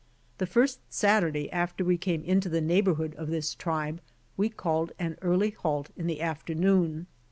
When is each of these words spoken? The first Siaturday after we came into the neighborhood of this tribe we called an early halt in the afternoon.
The 0.39 0.47
first 0.47 0.79
Siaturday 0.89 1.47
after 1.51 1.85
we 1.85 1.95
came 1.95 2.23
into 2.23 2.49
the 2.49 2.59
neighborhood 2.59 3.13
of 3.17 3.27
this 3.29 3.53
tribe 3.53 4.01
we 4.35 4.49
called 4.49 4.93
an 4.97 5.15
early 5.21 5.51
halt 5.51 5.91
in 5.95 6.07
the 6.07 6.21
afternoon. 6.21 7.05